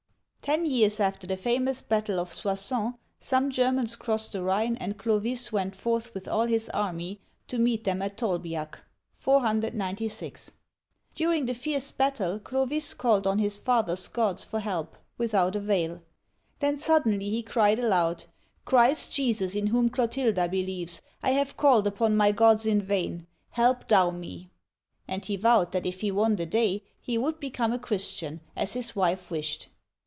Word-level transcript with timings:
Ten 0.43 0.65
years 0.65 0.99
after 0.99 1.27
the 1.27 1.37
famous 1.37 1.83
battle 1.83 2.19
of 2.19 2.33
Soissons, 2.33 2.95
some 3.19 3.51
Germans 3.51 3.95
crossed 3.95 4.31
the 4.33 4.41
Rhine, 4.41 4.75
and 4.77 4.97
Clovis 4.97 5.51
went 5.51 5.75
forth 5.75 6.15
with 6.15 6.27
all 6.27 6.47
his 6.47 6.67
army 6.69 7.21
to 7.47 7.59
meet 7.59 7.83
them 7.83 8.01
at 8.01 8.17
Tolbi'ac 8.17 8.79
(496). 9.17 10.53
During 11.13 11.45
the 11.45 11.53
fierce 11.53 11.91
battle, 11.91 12.39
Clovis 12.39 12.95
called 12.95 13.27
on 13.27 13.37
his 13.37 13.59
fathers* 13.59 14.07
gods 14.07 14.43
for 14.43 14.59
help, 14.59 14.97
without 15.15 15.55
avail. 15.55 16.01
Then 16.57 16.75
suddenly 16.75 17.29
he 17.29 17.43
cried 17.43 17.77
aloud: 17.77 18.25
"Christ 18.65 19.13
Jesus, 19.13 19.53
in 19.53 19.67
whom 19.67 19.89
Clotilda 19.91 20.49
believes, 20.49 21.03
I 21.21 21.29
have 21.31 21.55
called 21.55 21.85
upon 21.85 22.17
my 22.17 22.31
gods 22.31 22.65
in 22.65 22.81
vain. 22.81 23.27
Help 23.51 23.87
Thou 23.87 24.09
me!" 24.09 24.49
And 25.07 25.23
he 25.23 25.35
vowed 25.37 25.71
that 25.71 25.85
if 25.85 26.01
he 26.01 26.09
won 26.11 26.35
the 26.35 26.47
day, 26.47 26.83
he 26.99 27.15
would 27.19 27.39
become 27.39 27.71
a 27.71 27.79
Christian, 27.79 28.41
as 28.55 28.73
his 28.73 28.95
wife 28.95 29.29
wished. 29.29 29.69